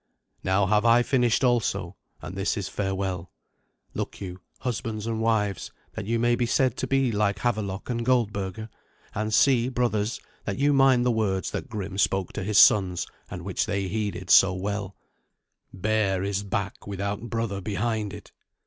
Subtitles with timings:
[0.43, 3.31] Now have I finished also, and this is farewell.
[3.93, 8.03] Look you, husbands and wives, that you may be said to be like Havelok and
[8.03, 8.67] Goldberga;
[9.13, 13.43] and see, brothers, that you mind the words that Grim spoke to his sons, and
[13.43, 14.95] which they heeded so well
[15.71, 18.31] "Bare is back without brother behind it."